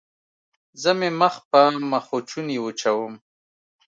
[0.81, 3.13] زه مې مخ په مخوچوني وچوم.